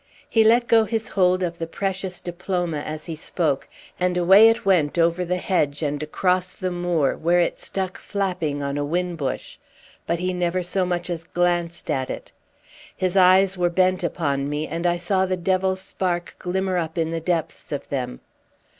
[0.27, 3.67] He let go his hold of the precious diploma as he spoke,
[3.99, 8.63] and away it went over the hedge and across the moor, where it stuck flapping
[8.63, 9.59] on a whin bush;
[10.07, 12.31] but he never so much as glanced at it.
[12.97, 17.11] His eyes were bent upon me, and I saw the devil's spark glimmer up in
[17.11, 18.21] the depths of them.